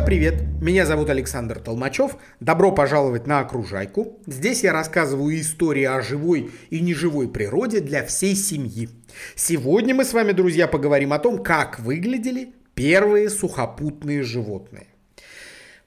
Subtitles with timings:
[0.00, 0.62] Друзья, привет!
[0.62, 2.16] Меня зовут Александр Толмачев.
[2.40, 4.18] Добро пожаловать на Окружайку.
[4.26, 8.88] Здесь я рассказываю истории о живой и неживой природе для всей семьи.
[9.34, 14.86] Сегодня мы с вами, друзья, поговорим о том, как выглядели первые сухопутные животные.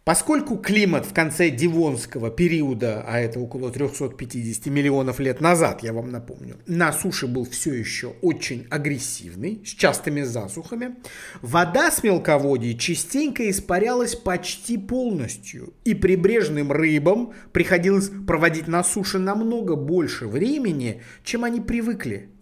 [0.04, 6.12] Поскольку климат в конце Дивонского периода, а это около 350 миллионов лет назад, я вам
[6.12, 10.96] напомню, на суше был все еще очень агрессивный, с частыми засухами,
[11.42, 19.78] вода с мелководья частенько испарялась почти полностью, и прибрежным рыбам приходилось проводить на суше намного
[19.78, 22.33] больше времени, чем они привыкли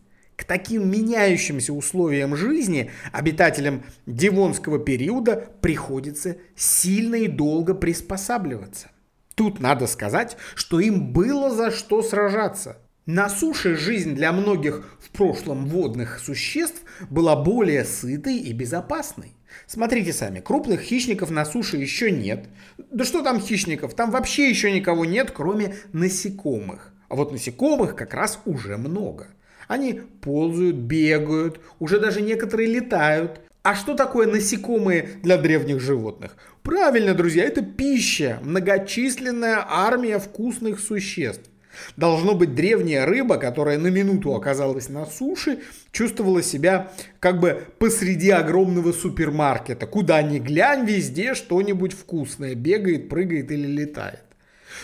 [0.42, 8.90] к таким меняющимся условиям жизни обитателям Дивонского периода приходится сильно и долго приспосабливаться.
[9.36, 12.80] Тут надо сказать, что им было за что сражаться.
[13.06, 19.34] На суше жизнь для многих в прошлом водных существ была более сытой и безопасной.
[19.68, 22.48] Смотрите сами, крупных хищников на суше еще нет.
[22.92, 26.94] Да что там хищников, там вообще еще никого нет, кроме насекомых.
[27.10, 29.28] А вот насекомых как раз уже много–
[29.72, 33.40] они ползают, бегают, уже даже некоторые летают.
[33.64, 36.36] А что такое насекомые для древних животных?
[36.62, 41.50] Правильно, друзья, это пища, многочисленная армия вкусных существ.
[41.96, 45.60] Должно быть древняя рыба, которая на минуту оказалась на суше,
[45.94, 49.88] чувствовала себя как бы посреди огромного супермаркета.
[49.88, 54.26] Куда ни глянь, везде что-нибудь вкусное бегает, прыгает или летает.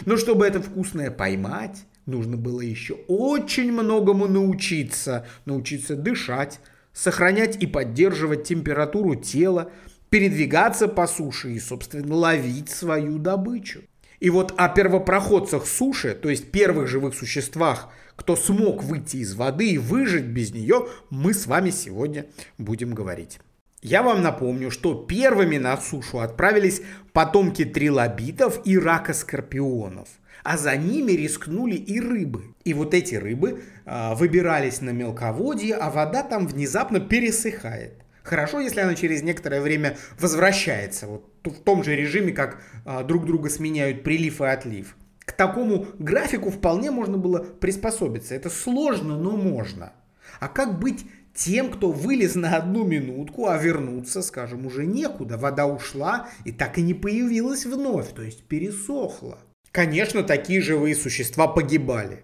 [0.06, 1.78] Но чтобы это вкусное поймать,
[2.08, 5.28] нужно было еще очень многому научиться.
[5.46, 6.60] Научиться дышать,
[6.94, 9.72] сохранять и поддерживать температуру тела,
[10.10, 13.82] передвигаться по суше и, собственно, ловить свою добычу.
[14.20, 19.72] И вот о первопроходцах суши, то есть первых живых существах, кто смог выйти из воды
[19.72, 22.26] и выжить без нее, мы с вами сегодня
[22.58, 23.40] будем говорить.
[23.84, 26.82] Я вам напомню, что первыми на сушу отправились
[27.14, 30.08] потомки трилобитов и ракоскорпионов–
[30.48, 32.56] а за ними рискнули и рыбы.
[32.64, 37.96] И вот эти рыбы э, выбирались на мелководье, а вода там внезапно пересыхает.
[38.24, 43.26] Хорошо, если она через некоторое время возвращается, вот в том же режиме, как э, друг
[43.26, 44.96] друга сменяют прилив и отлив.
[45.26, 48.34] К такому графику вполне можно было приспособиться.
[48.34, 49.92] Это сложно, но можно.
[50.40, 55.38] А как быть тем, кто вылез на одну минутку, а вернуться, скажем, уже некуда.
[55.38, 59.40] Вода ушла и так и не появилась вновь, то есть пересохла.
[59.78, 62.24] Конечно, такие живые существа погибали.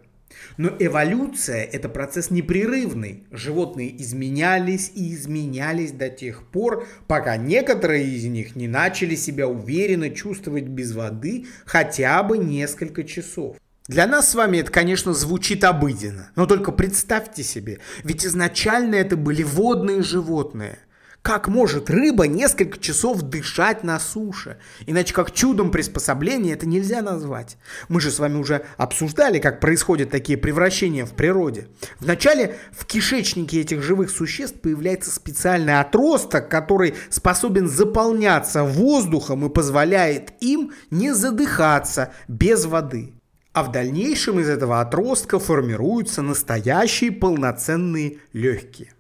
[0.58, 3.28] Но эволюция– это процесс непрерывный.
[3.30, 10.10] Животные изменялись и изменялись до тех пор, пока некоторые из них не начали себя уверенно
[10.10, 13.58] чувствовать без воды хотя бы несколько часов.
[13.88, 19.16] Для нас с вами это, конечно, звучит обыденно, но только представьте себе, ведь изначально это
[19.16, 20.80] были водные животные–
[21.24, 24.58] как может рыба несколько часов дышать на суше?
[24.86, 27.58] Иначе как чудом приспособления это нельзя назвать.
[27.88, 31.68] Мы же с вами уже обсуждали, как происходят такие превращения в природе.
[32.02, 40.34] Вначале в кишечнике этих живых существ появляется специальный отросток, который способен заполняться воздухом и позволяет
[40.42, 43.14] им не задыхаться без воды.
[43.54, 48.94] А в дальнейшем из этого отростка формируются настоящие полноценные легкие.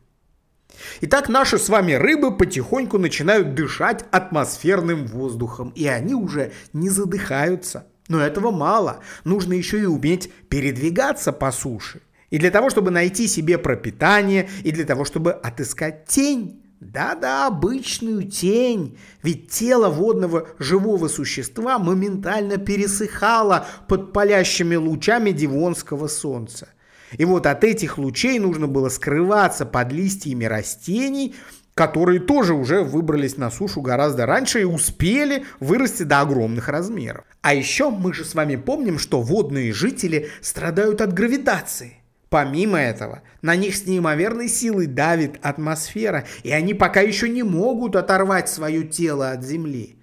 [1.01, 7.87] Итак, наши с вами рыбы потихоньку начинают дышать атмосферным воздухом, и они уже не задыхаются.
[8.09, 12.01] Но этого мало, нужно еще и уметь передвигаться по суше.
[12.29, 16.59] И для того, чтобы найти себе пропитание, и для того, чтобы отыскать тень.
[16.79, 18.97] Да-да, обычную тень.
[19.21, 26.67] Ведь тело водного живого существа моментально пересыхало под палящими лучами дивонского солнца.
[27.17, 31.35] И вот от этих лучей нужно было скрываться под листьями растений,
[31.73, 37.25] которые тоже уже выбрались на сушу гораздо раньше и успели вырасти до огромных размеров.
[37.41, 41.97] А еще мы же с вами помним, что водные жители страдают от гравитации.
[42.29, 47.95] Помимо этого, на них с неимоверной силой давит атмосфера, и они пока еще не могут
[47.95, 49.97] оторвать свое тело от Земли.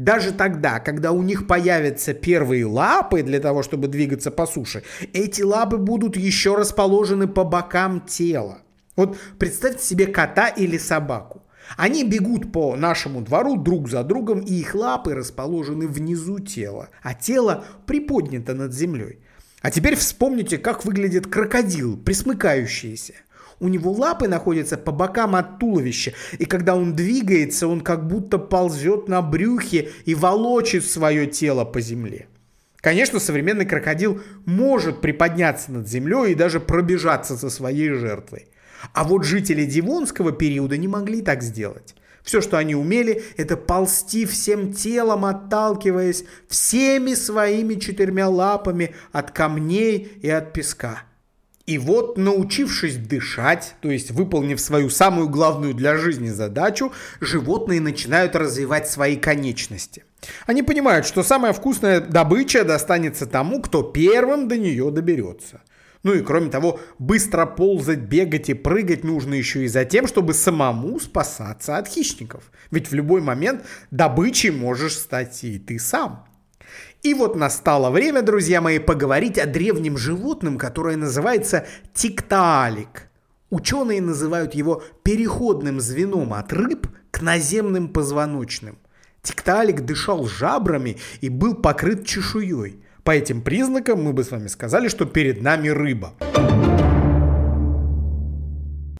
[0.00, 4.82] Даже тогда, когда у них появятся первые лапы для того, чтобы двигаться по суше,
[5.12, 8.62] эти лапы будут еще расположены по бокам тела.
[8.96, 11.42] Вот представьте себе кота или собаку.
[11.76, 17.12] Они бегут по нашему двору друг за другом, и их лапы расположены внизу тела, а
[17.12, 19.18] тело приподнято над землей.
[19.60, 23.16] А теперь вспомните, как выглядит крокодил, присмыкающийся.
[23.60, 28.38] У него лапы находятся по бокам от туловища, и когда он двигается, он как будто
[28.38, 32.26] ползет на брюхе и волочит свое тело по земле.
[32.76, 38.46] Конечно, современный крокодил может приподняться над землей и даже пробежаться со своей жертвой.
[38.94, 41.94] А вот жители Дивонского периода не могли так сделать.
[42.22, 50.12] Все, что они умели, это ползти всем телом, отталкиваясь всеми своими четырьмя лапами от камней
[50.22, 51.02] и от песка.
[51.70, 58.34] И вот, научившись дышать, то есть выполнив свою самую главную для жизни задачу, животные начинают
[58.34, 60.02] развивать свои конечности.
[60.48, 65.62] Они понимают, что самая вкусная добыча достанется тому, кто первым до нее доберется.
[66.02, 70.34] Ну и кроме того, быстро ползать, бегать и прыгать нужно еще и за тем, чтобы
[70.34, 72.50] самому спасаться от хищников.
[72.72, 76.26] Ведь в любой момент добычей можешь стать и ты сам.
[77.02, 83.08] И вот настало время, друзья мои, поговорить о древнем животном, которое называется тиктаалик.
[83.50, 88.78] Ученые называют его переходным звеном от рыб к наземным позвоночным.
[89.22, 94.88] Тиктаалик дышал жабрами и был покрыт чешуей– по этим признакам мы бы с вами сказали,
[94.88, 96.14] что перед нами рыба.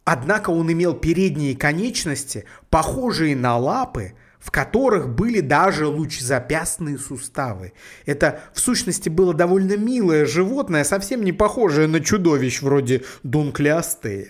[0.03, 7.73] Однако он имел передние конечности, похожие на лапы, в которых были даже лучезапястные суставы.
[8.05, 14.29] Это, в сущности, было довольно милое животное, совсем не похожее на чудовищ вроде Дунклеостея.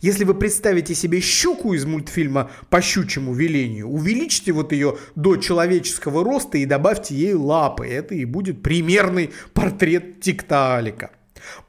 [0.00, 6.24] Если вы представите себе щуку из мультфильма «По щучьему велению», увеличьте вот ее до человеческого
[6.24, 7.86] роста и добавьте ей лапы.
[7.86, 11.10] Это и будет примерный портрет Тиктаалика.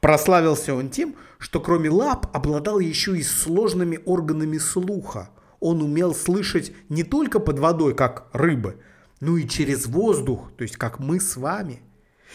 [0.00, 5.30] Прославился он тем, что кроме лап обладал еще и сложными органами слуха.
[5.60, 8.76] Он умел слышать не только под водой, как рыбы,
[9.20, 11.80] но и через воздух, то есть как мы с вами.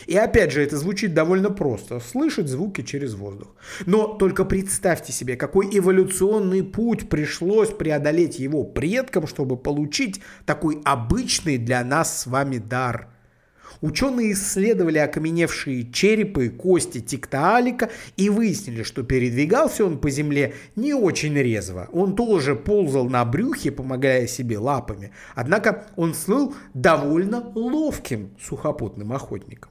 [0.08, 2.00] И опять же, это звучит довольно просто.
[2.00, 3.50] Слышать звуки через воздух.
[3.86, 11.58] Но только представьте себе, какой эволюционный путь пришлось преодолеть его предкам, чтобы получить такой обычный
[11.58, 13.10] для нас с вами дар.
[13.82, 20.94] Ученые исследовали окаменевшие черепы и кости Тиктаалика и выяснили, что передвигался он по земле не
[20.94, 21.88] очень резво.
[21.92, 25.12] Он тоже ползал на брюхе, помогая себе лапами.
[25.36, 29.71] Однако он слыл довольно ловким сухопутным охотником.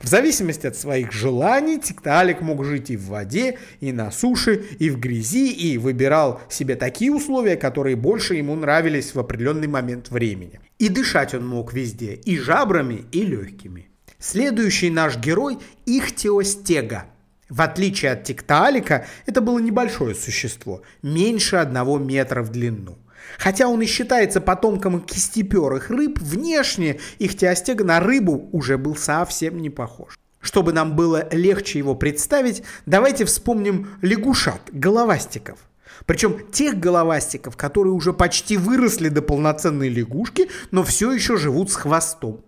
[0.00, 4.90] В зависимости от своих желаний Тикталик мог жить и в воде, и на суше, и
[4.90, 10.60] в грязи, и выбирал себе такие условия, которые больше ему нравились в определенный момент времени.
[10.78, 13.88] И дышать он мог везде, и жабрами, и легкими.
[14.18, 17.06] Следующий наш герой– Ихтиостега.
[17.48, 22.98] В отличие от Тикталика, это было небольшое существо, меньше одного метра в длину–
[23.38, 29.60] Хотя он и считается потомком кистеперых рыб, внешне их теостег на рыбу уже был совсем
[29.60, 30.18] не похож.
[30.40, 35.58] Чтобы нам было легче его представить, давайте вспомним лягушат, головастиков.
[36.06, 41.76] Причем тех головастиков, которые уже почти выросли до полноценной лягушки, но все еще живут с
[41.76, 42.44] хвостом.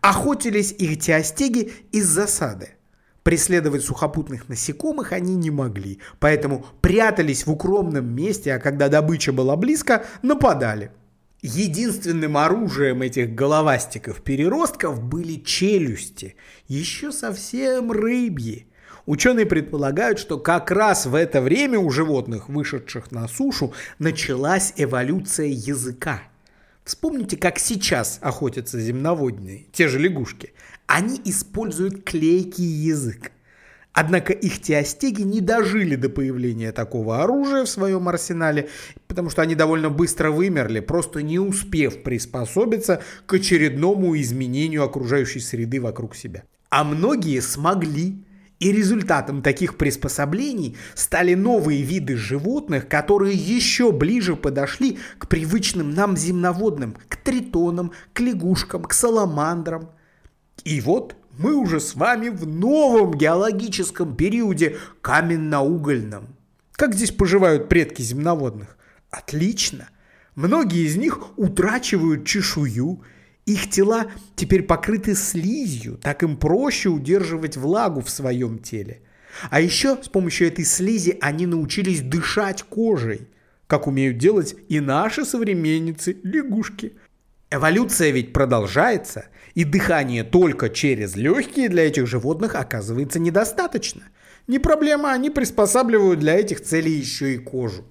[0.00, 2.70] Охотились их теостеги из засады.
[3.22, 9.56] Преследовать сухопутных насекомых они не могли, поэтому прятались в укромном месте, а когда добыча была
[9.56, 10.90] близко, нападали.
[11.42, 16.36] Единственным оружием этих головастиков-переростков были челюсти,
[16.66, 18.66] еще совсем рыбьи.
[19.06, 25.46] Ученые предполагают, что как раз в это время у животных, вышедших на сушу, началась эволюция
[25.46, 26.22] языка.
[26.90, 30.54] Вспомните, как сейчас охотятся земноводные, те же лягушки
[30.88, 33.30] они используют клейкий язык.
[33.92, 38.70] Однако их теостеги не дожили до появления такого оружия в своем арсенале,
[39.06, 45.80] потому что они довольно быстро вымерли, просто не успев приспособиться к очередному изменению окружающей среды
[45.80, 46.42] вокруг себя.
[46.70, 48.24] А многие смогли.
[48.60, 56.16] И результатом таких приспособлений стали новые виды животных, которые еще ближе подошли к привычным нам
[56.16, 59.90] земноводным, к тритонам, к лягушкам, к саламандрам–
[60.64, 66.36] и вот мы уже с вами в новом геологическом периоде каменно-угольном.
[66.72, 68.76] Как здесь поживают предки земноводных?
[69.10, 69.88] Отлично.
[70.34, 73.02] Многие из них утрачивают чешую,
[73.46, 74.06] их тела
[74.36, 79.02] теперь покрыты слизью, так им проще удерживать влагу в своем теле.
[79.50, 83.28] А еще с помощью этой слизи они научились дышать кожей,
[83.66, 86.94] как умеют делать и наши современницы лягушки.
[87.50, 94.02] Эволюция ведь продолжается, и дыхание только через легкие для этих животных оказывается недостаточно.
[94.46, 97.84] Не проблема, они приспосабливают для этих целей еще и кожу.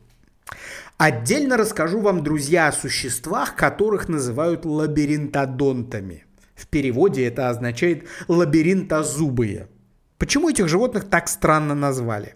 [1.00, 6.26] Отдельно расскажу вам, друзья, о существах, которых называют лабиринтодонтами.
[6.56, 9.70] В переводе это означает лабиринтозубые.
[10.18, 12.36] Почему этих животных так странно назвали?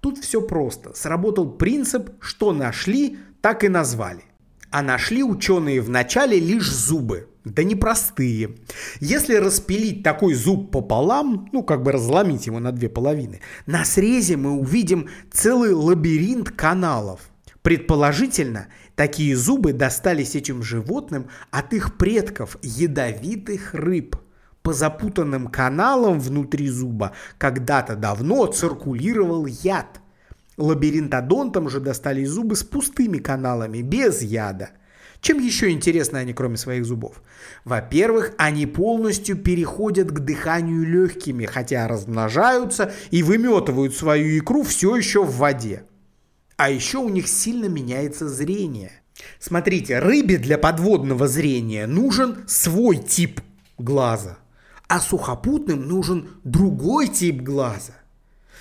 [0.00, 0.92] Тут все просто.
[0.92, 4.24] Сработал принцип, что нашли, так и назвали.
[4.72, 7.28] А нашли ученые вначале лишь зубы.
[7.44, 8.56] Да непростые.
[8.98, 14.36] Если распилить такой зуб пополам, ну как бы разломить его на две половины, на срезе
[14.36, 17.30] мы увидим целый лабиринт каналов.
[17.62, 24.16] Предположительно, такие зубы достались этим животным от их предков, ядовитых рыб.
[24.62, 30.00] По запутанным каналам внутри зуба когда-то давно циркулировал яд.
[30.56, 34.70] Лабиринтодонтам же достались зубы с пустыми каналами, без яда.
[35.20, 37.22] Чем еще интересны они, кроме своих зубов?
[37.64, 45.22] Во-первых, они полностью переходят к дыханию легкими, хотя размножаются и выметывают свою икру все еще
[45.22, 45.84] в воде.
[46.60, 48.92] А еще у них сильно меняется зрение.
[49.38, 53.40] Смотрите, рыбе для подводного зрения нужен свой тип
[53.78, 54.36] глаза,
[54.86, 57.94] а сухопутным нужен другой тип глаза.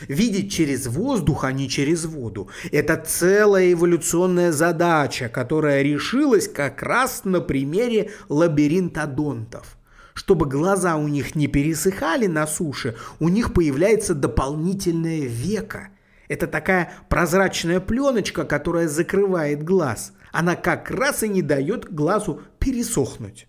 [0.08, 7.26] Видеть через воздух, а не через воду– это целая эволюционная задача, которая решилась как раз
[7.26, 9.78] на примере лабиринтодонтов.
[10.14, 15.90] Чтобы глаза у них не пересыхали на суше, у них появляется дополнительное веко.
[16.30, 20.14] Это такая прозрачная пленочка, которая закрывает глаз.
[20.32, 23.48] Она как раз и не дает глазу пересохнуть.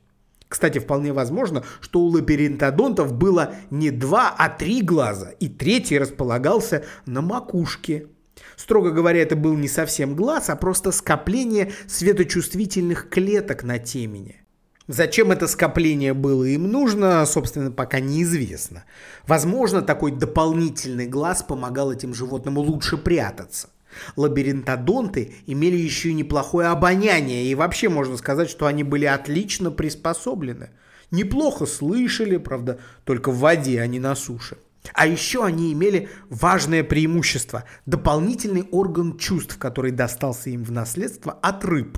[0.49, 6.85] Кстати, вполне возможно, что у лабиринтодонтов было не два, а три глаза, и третий располагался
[7.07, 8.09] на макушке.
[8.57, 14.43] Строго говоря, это был не совсем глаз, а просто скопление светочувствительных клеток на темени.
[14.91, 18.83] Зачем это скопление было им нужно, собственно, пока неизвестно.
[19.25, 23.69] Возможно, такой дополнительный глаз помогал этим животным лучше прятаться.
[24.17, 30.71] Лабиринтодонты имели еще и неплохое обоняние, и вообще можно сказать, что они были отлично приспособлены.
[31.13, 34.59] Неплохо слышали, правда, только в воде, а не на суше.
[34.93, 41.65] А еще они имели важное преимущество– дополнительный орган чувств, который достался им в наследство от
[41.65, 41.97] рыб.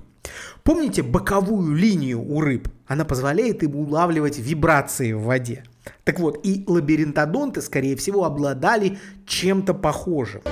[0.62, 2.68] Помните боковую линию у рыб?
[2.86, 5.64] Она позволяет им улавливать вибрации в воде.
[6.04, 10.42] Так вот, и лабиринтодонты, скорее всего, обладали чем-то похожим.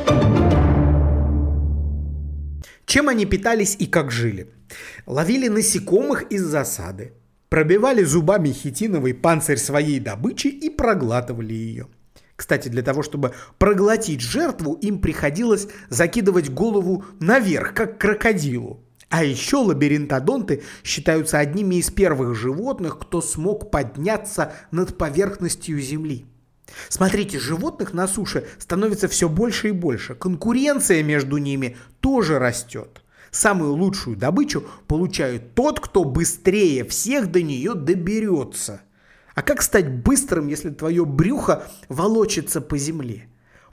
[2.87, 4.51] Чем они питались и как жили?
[5.07, 7.13] Ловили насекомых из засады,
[7.49, 11.87] пробивали зубами хитиновый панцирь своей добычи и проглатывали ее.
[12.35, 18.83] Кстати, для того, чтобы проглотить жертву, им приходилось закидывать голову наверх, как крокодилу.
[19.11, 26.27] А еще лабиринтодонты считаются одними из первых животных, кто смог подняться над поверхностью Земли.
[26.89, 30.15] Смотрите, животных на суше становится все больше и больше.
[30.15, 33.03] Конкуренция между ними тоже растет.
[33.33, 38.83] Самую лучшую добычу получает тот, кто быстрее всех до нее доберется.
[39.35, 43.30] А как стать быстрым, если твое брюхо волочится по земле?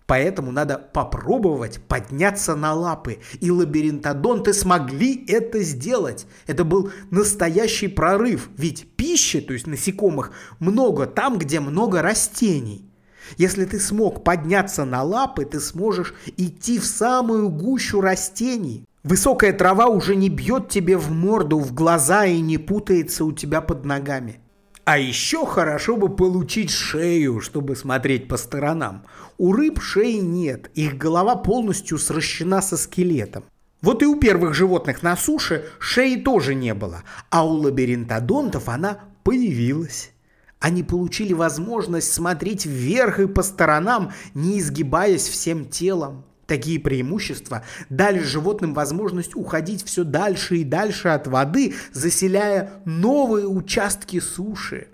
[0.08, 3.20] Поэтому надо попробовать подняться на лапы.
[3.42, 6.26] И лабиринтодонты смогли это сделать.
[6.48, 8.50] Это был настоящий прорыв.
[8.58, 12.90] Ведь пищи, то есть насекомых, много там, где много растений.
[13.36, 18.86] Если ты смог подняться на лапы, ты сможешь идти в самую гущу растений.
[19.04, 23.60] Высокая трава уже не бьет тебе в морду, в глаза и не путается у тебя
[23.60, 24.40] под ногами.
[24.88, 29.04] А еще хорошо бы получить шею, чтобы смотреть по сторонам.
[29.38, 33.44] У рыб шеи нет, их голова полностью сращена со скелетом.
[33.82, 39.00] Вот и у первых животных на суше шеи тоже не было, а у лабиринтодонтов она
[39.24, 40.12] появилась.
[40.60, 46.26] Они получили возможность смотреть вверх и по сторонам, не изгибаясь всем телом.
[46.48, 54.20] Такие преимущества дали животным возможность уходить все дальше и дальше от воды, заселяя новые участки
[54.20, 54.88] суши.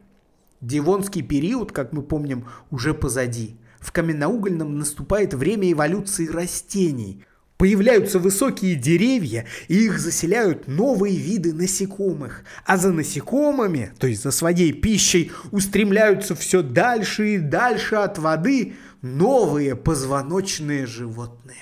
[0.60, 7.25] Девонский период, как мы помним, уже позади в каменноугольном наступает время эволюции растений.
[7.58, 12.44] Появляются высокие деревья, и их заселяют новые виды насекомых.
[12.66, 18.74] А за насекомыми, то есть за своей пищей, устремляются все дальше и дальше от воды
[19.02, 21.58] новые позвоночные животные.